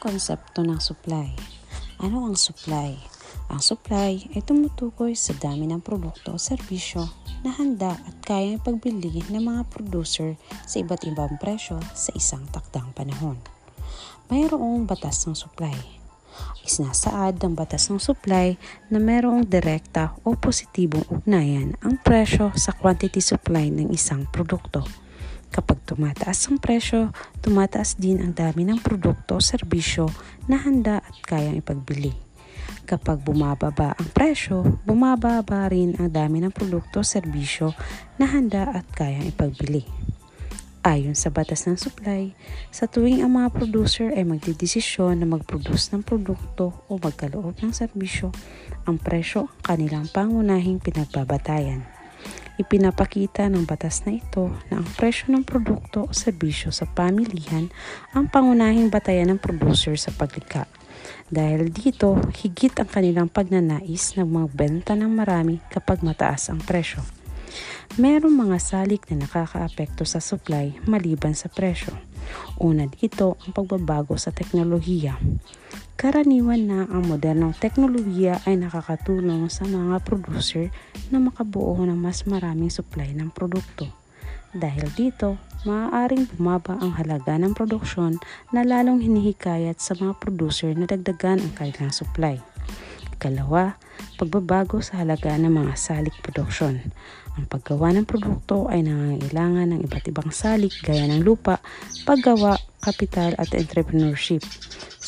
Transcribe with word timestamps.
konsepto 0.00 0.64
ng 0.64 0.80
supply? 0.80 1.28
Ano 2.00 2.24
ang 2.24 2.34
supply? 2.34 2.96
Ang 3.52 3.60
supply 3.60 4.32
ay 4.32 4.40
tumutukoy 4.40 5.12
sa 5.12 5.36
dami 5.36 5.68
ng 5.68 5.84
produkto 5.84 6.34
o 6.34 6.40
serbisyo 6.40 7.04
na 7.44 7.52
handa 7.52 7.92
at 7.92 8.16
kaya 8.24 8.56
pagbili 8.56 9.20
ng 9.28 9.44
mga 9.44 9.68
producer 9.68 10.40
sa 10.64 10.80
iba't 10.80 11.04
ibang 11.04 11.36
presyo 11.36 11.76
sa 11.92 12.16
isang 12.16 12.48
takdang 12.48 12.88
panahon. 12.96 13.36
Mayroong 14.32 14.88
batas 14.88 15.28
ng 15.28 15.36
supply. 15.36 15.76
Isinasaad 16.64 17.42
ng 17.44 17.52
batas 17.52 17.92
ng 17.92 18.00
supply 18.00 18.56
na 18.88 18.96
mayroong 18.96 19.44
direkta 19.44 20.16
o 20.24 20.32
positibong 20.32 21.04
ugnayan 21.12 21.76
ang 21.84 22.00
presyo 22.00 22.56
sa 22.56 22.72
quantity 22.72 23.20
supply 23.20 23.68
ng 23.68 23.92
isang 23.92 24.24
produkto. 24.32 25.09
Kapag 25.50 25.82
tumataas 25.82 26.46
ang 26.46 26.62
presyo, 26.62 27.10
tumataas 27.42 27.98
din 27.98 28.22
ang 28.22 28.30
dami 28.30 28.62
ng 28.62 28.78
produkto 28.78 29.38
o 29.38 29.42
serbisyo 29.42 30.06
na 30.46 30.62
handa 30.62 31.02
at 31.02 31.16
kayang 31.26 31.58
ipagbili. 31.58 32.14
Kapag 32.86 33.22
bumababa 33.26 33.98
ang 33.98 34.10
presyo, 34.14 34.78
bumababa 34.86 35.66
rin 35.66 35.98
ang 35.98 36.10
dami 36.10 36.38
ng 36.42 36.54
produkto 36.54 37.02
o 37.02 37.06
serbisyo 37.06 37.74
na 38.18 38.30
handa 38.30 38.70
at 38.70 38.86
kayang 38.94 39.26
ipagbili. 39.26 39.86
Ayon 40.80 41.12
sa 41.12 41.28
batas 41.28 41.68
ng 41.68 41.76
supply, 41.76 42.32
sa 42.72 42.88
tuwing 42.88 43.20
ang 43.20 43.36
mga 43.36 43.52
producer 43.52 44.08
ay 44.16 44.24
magdidesisyon 44.24 45.20
na 45.20 45.28
mag-produce 45.28 45.92
ng 45.92 46.00
produkto 46.00 46.72
o 46.88 46.96
magkaloob 46.96 47.60
ng 47.60 47.74
serbisyo, 47.74 48.32
ang 48.88 48.96
presyo 48.96 49.50
ang 49.50 49.60
kanilang 49.60 50.06
pangunahing 50.08 50.80
pinagbabatayan. 50.80 51.99
Ipinapakita 52.58 53.46
ng 53.46 53.68
batas 53.68 54.02
na 54.08 54.18
ito 54.18 54.50
na 54.72 54.82
ang 54.82 54.88
presyo 54.98 55.30
ng 55.30 55.46
produkto 55.46 56.08
o 56.08 56.12
serbisyo 56.14 56.74
sa 56.74 56.88
pamilihan 56.88 57.70
ang 58.16 58.26
pangunahing 58.26 58.90
batayan 58.90 59.34
ng 59.34 59.40
producer 59.40 59.94
sa 59.94 60.10
paglikha. 60.10 60.66
Dahil 61.30 61.70
dito, 61.70 62.18
higit 62.42 62.74
ang 62.82 62.90
kanilang 62.90 63.28
pagnanais 63.30 64.18
na 64.18 64.26
magbenta 64.26 64.98
ng 64.98 65.12
marami 65.14 65.62
kapag 65.70 66.02
mataas 66.02 66.50
ang 66.50 66.58
presyo. 66.58 67.06
Merong 67.98 68.34
mga 68.46 68.58
salik 68.62 69.10
na 69.10 69.26
nakakaapekto 69.26 70.06
sa 70.06 70.22
supply 70.22 70.78
maliban 70.86 71.34
sa 71.34 71.50
presyo. 71.50 71.94
Una 72.60 72.84
dito 72.88 73.40
ang 73.44 73.56
pagbabago 73.56 74.18
sa 74.20 74.34
teknolohiya. 74.34 75.16
Karaniwan 76.00 76.62
na 76.64 76.80
ang 76.88 77.08
modernong 77.08 77.56
teknolohiya 77.60 78.44
ay 78.48 78.56
nakakatulong 78.56 79.52
sa 79.52 79.68
mga 79.68 80.00
producer 80.00 80.72
na 81.12 81.20
makabuo 81.20 81.76
ng 81.84 81.96
mas 81.96 82.24
maraming 82.24 82.72
supply 82.72 83.12
ng 83.12 83.28
produkto. 83.28 83.88
Dahil 84.50 84.90
dito, 84.98 85.38
maaaring 85.62 86.26
bumaba 86.34 86.74
ang 86.80 86.96
halaga 86.98 87.38
ng 87.38 87.54
produksyon 87.54 88.18
na 88.50 88.66
lalong 88.66 88.98
hinihikayat 88.98 89.78
sa 89.78 89.94
mga 89.94 90.18
producer 90.18 90.74
na 90.74 90.90
dagdagan 90.90 91.38
ang 91.38 91.52
kanilang 91.54 91.94
supply. 91.94 92.49
Ikalawa, 93.20 93.76
pagbabago 94.16 94.80
sa 94.80 95.04
halaga 95.04 95.36
ng 95.36 95.52
mga 95.52 95.76
salik 95.76 96.16
produksyon. 96.24 96.80
Ang 97.36 97.44
paggawa 97.52 97.92
ng 97.92 98.08
produkto 98.08 98.64
ay 98.72 98.80
nangangailangan 98.80 99.76
ng 99.76 99.80
iba't 99.84 100.08
ibang 100.08 100.32
salik 100.32 100.72
gaya 100.80 101.04
ng 101.04 101.20
lupa, 101.20 101.60
paggawa, 102.08 102.56
kapital 102.80 103.36
at 103.36 103.52
entrepreneurship. 103.52 104.40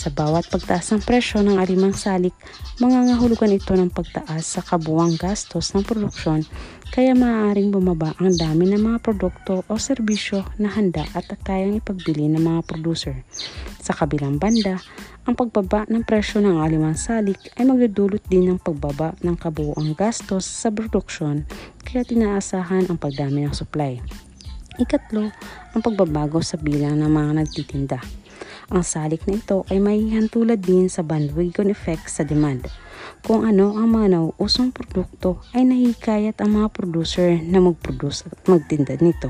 Sa 0.00 0.08
bawat 0.08 0.48
pagtaas 0.48 0.96
ng 0.96 1.04
presyo 1.04 1.44
ng 1.44 1.60
alimang 1.60 1.92
salik, 1.92 2.32
mangangahulugan 2.80 3.52
ito 3.52 3.76
ng 3.76 3.92
pagtaas 3.92 4.56
sa 4.56 4.64
kabuwang 4.64 5.20
gastos 5.20 5.76
ng 5.76 5.84
produksyon 5.84 6.40
kaya 6.88 7.12
maaaring 7.12 7.68
bumaba 7.68 8.16
ang 8.16 8.32
dami 8.32 8.64
ng 8.72 8.80
mga 8.80 8.98
produkto 9.04 9.60
o 9.68 9.76
serbisyo 9.76 10.40
na 10.56 10.72
handa 10.72 11.04
at 11.12 11.28
kayang 11.44 11.76
ipagbili 11.76 12.32
ng 12.32 12.40
mga 12.40 12.64
producer. 12.64 13.12
Sa 13.76 13.92
kabilang 13.92 14.40
banda, 14.40 14.80
ang 15.28 15.36
pagbaba 15.36 15.84
ng 15.92 16.00
presyo 16.08 16.40
ng 16.40 16.64
alimang 16.64 16.96
salik 16.96 17.52
ay 17.60 17.68
magdudulot 17.68 18.24
din 18.24 18.48
ng 18.48 18.56
pagbaba 18.56 19.12
ng 19.20 19.36
kabuuang 19.36 19.92
gastos 19.92 20.48
sa 20.48 20.72
produksyon 20.72 21.44
kaya 21.84 22.08
tinaasahan 22.08 22.88
ang 22.88 22.96
pagdami 22.96 23.44
ng 23.44 23.52
supply. 23.52 24.00
Ikatlo, 24.80 25.28
ang 25.76 25.80
pagbabago 25.84 26.40
sa 26.40 26.56
bilang 26.56 26.96
ng 26.96 27.12
mga 27.12 27.30
nagtitinda. 27.44 28.19
Ang 28.70 28.86
salik 28.86 29.26
na 29.26 29.34
ito 29.34 29.66
ay 29.66 29.82
may 29.82 29.98
hantulad 30.14 30.62
din 30.62 30.86
sa 30.86 31.02
bandwagon 31.02 31.74
effect 31.74 32.06
sa 32.06 32.22
demand. 32.22 32.70
Kung 33.26 33.42
ano 33.42 33.74
ang 33.74 33.90
mga 33.90 34.14
nauusong 34.14 34.70
produkto 34.70 35.42
ay 35.50 35.66
nahikayat 35.66 36.38
ang 36.38 36.62
mga 36.62 36.70
producer 36.70 37.34
na 37.42 37.58
mag-produce 37.58 38.30
at 38.30 38.38
magtinda 38.46 38.94
nito. 39.02 39.26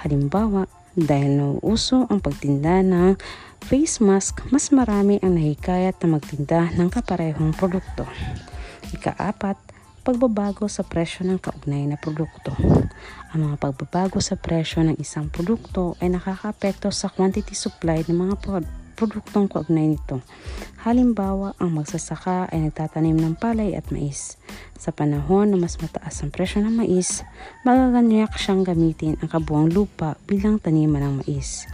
Halimbawa, 0.00 0.64
dahil 0.96 1.36
nauuso 1.36 2.08
ang 2.08 2.24
pagtinda 2.24 2.80
ng 2.80 3.20
face 3.60 4.00
mask, 4.00 4.48
mas 4.48 4.72
marami 4.72 5.20
ang 5.20 5.36
nahikayat 5.36 6.00
na 6.00 6.16
magtinda 6.16 6.72
ng 6.72 6.88
kaparehong 6.88 7.52
produkto. 7.52 8.08
Ikaapat, 8.96 9.60
pagbabago 10.04 10.68
sa 10.68 10.84
presyo 10.84 11.24
ng 11.24 11.40
kaugnay 11.40 11.88
na 11.88 11.96
produkto. 11.96 12.52
Ang 13.32 13.48
mga 13.48 13.56
pagbabago 13.56 14.20
sa 14.20 14.36
presyo 14.36 14.84
ng 14.84 15.00
isang 15.00 15.32
produkto 15.32 15.96
ay 16.04 16.12
nakakapekto 16.12 16.92
sa 16.92 17.08
quantity 17.08 17.56
supply 17.56 18.04
ng 18.04 18.12
mga 18.12 18.36
produktong 19.00 19.48
kaugnay 19.48 19.96
nito. 19.96 20.20
Halimbawa, 20.84 21.56
ang 21.56 21.72
magsasaka 21.72 22.52
ay 22.52 22.68
nagtatanim 22.68 23.16
ng 23.16 23.34
palay 23.40 23.72
at 23.72 23.88
mais. 23.88 24.36
Sa 24.76 24.92
panahon 24.92 25.48
na 25.48 25.56
mas 25.56 25.80
mataas 25.80 26.20
ang 26.20 26.28
presyo 26.28 26.60
ng 26.60 26.84
mais, 26.84 27.24
magaganyak 27.64 28.36
siyang 28.36 28.60
gamitin 28.60 29.16
ang 29.24 29.32
kabuang 29.32 29.72
lupa 29.72 30.20
bilang 30.28 30.60
taniman 30.60 31.00
ng 31.00 31.14
mais. 31.24 31.64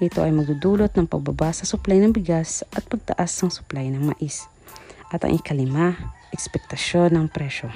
Ito 0.00 0.24
ay 0.24 0.32
magdudulot 0.32 0.96
ng 0.96 1.04
pagbaba 1.04 1.52
sa 1.52 1.68
supply 1.68 2.00
ng 2.00 2.16
bigas 2.16 2.64
at 2.72 2.88
pagtaas 2.88 3.36
ng 3.44 3.52
supply 3.52 3.92
ng 3.92 4.16
mais. 4.16 4.48
At 5.14 5.22
ang 5.22 5.38
ikalima, 5.38 5.94
ekspektasyon 6.34 7.14
ng 7.14 7.26
presyo. 7.30 7.70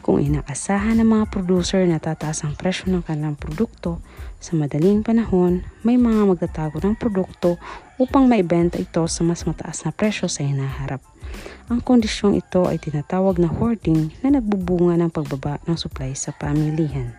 Kung 0.00 0.16
inaasahan 0.16 0.96
ng 1.04 1.08
mga 1.12 1.24
producer 1.28 1.84
na 1.84 2.00
tataas 2.00 2.40
ang 2.40 2.56
presyo 2.56 2.88
ng 2.88 3.04
kanilang 3.04 3.36
produkto, 3.36 4.00
sa 4.40 4.56
madaling 4.56 5.04
panahon, 5.04 5.60
may 5.84 6.00
mga 6.00 6.24
magtatago 6.24 6.80
ng 6.80 6.96
produkto 6.96 7.60
upang 8.00 8.24
maibenta 8.24 8.80
ito 8.80 9.04
sa 9.04 9.20
mas 9.20 9.44
mataas 9.44 9.84
na 9.84 9.92
presyo 9.92 10.32
sa 10.32 10.40
hinaharap. 10.40 11.04
Ang 11.68 11.84
kondisyong 11.84 12.40
ito 12.40 12.64
ay 12.64 12.80
tinatawag 12.80 13.36
na 13.36 13.52
hoarding 13.52 14.10
na 14.24 14.40
nagbubunga 14.40 14.96
ng 14.96 15.12
pagbaba 15.12 15.60
ng 15.68 15.76
supply 15.76 16.16
sa 16.16 16.32
pamilihan. 16.32 17.12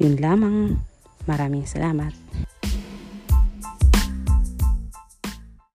Yun 0.00 0.16
lamang. 0.16 0.80
Maraming 1.28 1.68
salamat. 1.68 2.16